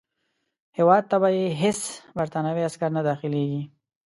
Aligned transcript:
هیواد 0.77 1.03
ته 1.09 1.15
به 1.21 1.29
یې 1.37 1.45
هیڅ 1.61 1.79
برټانوي 2.17 2.61
عسکر 2.67 2.89
نه 2.97 3.01
داخلیږي. 3.09 3.61